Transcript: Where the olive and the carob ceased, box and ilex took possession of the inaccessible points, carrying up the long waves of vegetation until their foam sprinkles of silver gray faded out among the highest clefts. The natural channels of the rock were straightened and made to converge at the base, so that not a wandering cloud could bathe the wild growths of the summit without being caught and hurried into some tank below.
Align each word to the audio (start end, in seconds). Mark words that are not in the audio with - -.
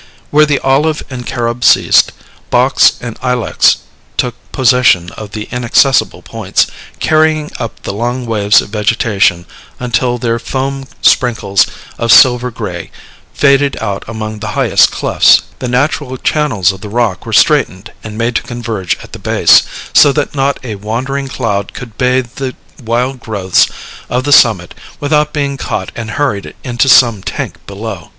Where 0.31 0.47
the 0.47 0.57
olive 0.61 1.03
and 1.11 1.21
the 1.21 1.25
carob 1.25 1.63
ceased, 1.63 2.11
box 2.49 2.93
and 3.01 3.19
ilex 3.23 3.77
took 4.17 4.33
possession 4.51 5.11
of 5.11 5.33
the 5.33 5.47
inaccessible 5.51 6.23
points, 6.23 6.65
carrying 6.99 7.51
up 7.59 7.79
the 7.83 7.93
long 7.93 8.25
waves 8.25 8.61
of 8.63 8.69
vegetation 8.69 9.45
until 9.79 10.17
their 10.17 10.39
foam 10.39 10.85
sprinkles 11.03 11.67
of 11.99 12.11
silver 12.11 12.49
gray 12.49 12.89
faded 13.35 13.77
out 13.79 14.03
among 14.07 14.39
the 14.39 14.57
highest 14.57 14.91
clefts. 14.91 15.43
The 15.59 15.67
natural 15.67 16.17
channels 16.17 16.71
of 16.71 16.81
the 16.81 16.89
rock 16.89 17.23
were 17.27 17.31
straightened 17.31 17.91
and 18.03 18.17
made 18.17 18.33
to 18.37 18.41
converge 18.41 18.97
at 19.03 19.11
the 19.11 19.19
base, 19.19 19.61
so 19.93 20.11
that 20.13 20.33
not 20.33 20.59
a 20.63 20.77
wandering 20.81 21.27
cloud 21.27 21.73
could 21.75 21.95
bathe 21.99 22.37
the 22.37 22.55
wild 22.83 23.19
growths 23.19 23.67
of 24.09 24.23
the 24.23 24.33
summit 24.33 24.73
without 24.99 25.31
being 25.31 25.57
caught 25.57 25.91
and 25.95 26.09
hurried 26.17 26.55
into 26.63 26.89
some 26.89 27.21
tank 27.21 27.57
below. 27.67 28.09